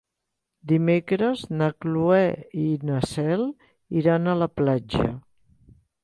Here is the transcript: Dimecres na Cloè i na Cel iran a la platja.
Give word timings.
Dimecres 0.69 1.41
na 1.59 1.67
Cloè 1.85 2.23
i 2.61 2.65
na 2.91 3.01
Cel 3.11 3.43
iran 4.01 4.31
a 4.31 4.35
la 4.43 4.47
platja. 4.61 5.05